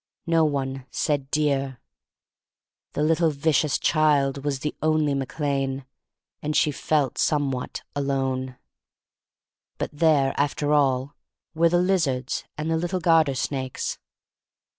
[0.25, 1.79] No one said "dear."
[2.93, 5.85] The little vicious child was the only Mac Lane,
[6.41, 8.57] and she felt somewhat alone.
[9.77, 11.13] But there, after all,
[11.53, 13.99] were the lizards and the little garter snakes.